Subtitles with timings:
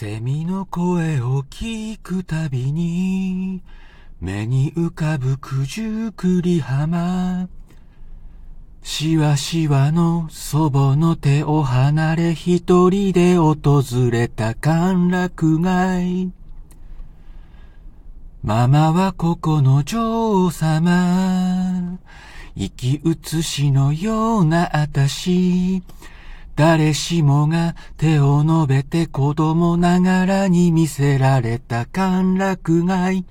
[0.00, 3.60] セミの声を聞くたびに、
[4.18, 7.50] 目に浮かぶ九十九里浜。
[8.82, 16.32] しわしわの祖母の手を離れ一人で訪れた歓楽街。
[18.42, 21.98] ママはここの女王様。
[22.56, 25.82] 生き写しのようなあたし。
[26.60, 33.24] 誰しもが手を伸べて子供ながらに見せられた歓楽街。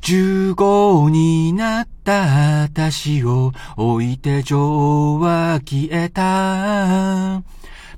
[0.00, 7.44] 十五になった私を置いて女王は消えた。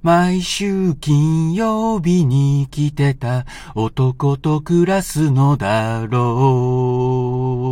[0.02, 7.63] 毎週金曜日に来てた男と暮らすのだろう。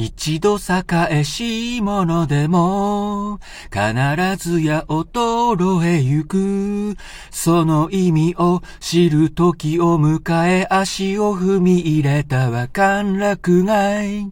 [0.00, 0.62] 一度栄
[1.10, 6.96] えし者でも、必ずや衰えゆく。
[7.32, 14.30] その意味を知る時を迎え足を踏み入れたは歓楽街。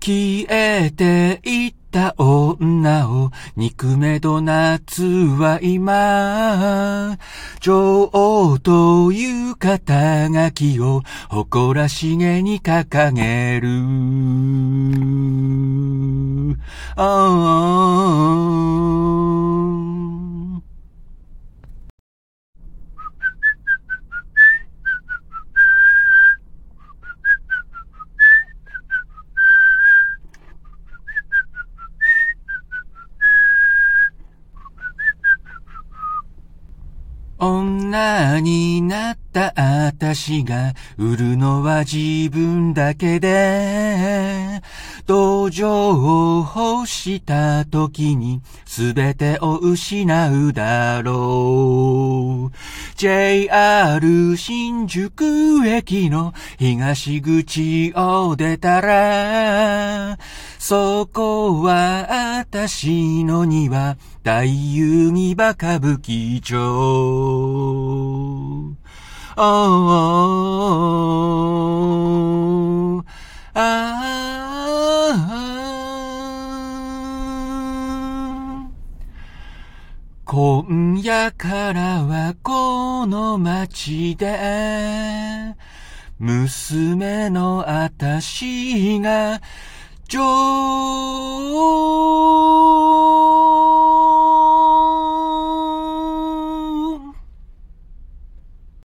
[0.00, 7.18] 消えていった女を憎めど夏は今、
[7.60, 13.68] 女王という肩書きを誇らしげに掲げる。
[17.00, 17.38] ああ。
[37.40, 39.52] 女になってた
[39.86, 44.60] 私が売るのは自分だけで、
[45.06, 52.56] 同情を欲した時に全てを失うだろう。
[52.96, 60.18] JR 新宿駅の東口を出たら、
[60.58, 67.67] そこは私の庭、大遊戯バカ舞伎町。
[69.40, 69.44] あ
[73.54, 74.28] あ、あ
[80.24, 85.54] 今夜からはこの街で、
[86.18, 89.40] 娘のあたしが、
[90.08, 90.20] 女
[91.54, 92.37] 王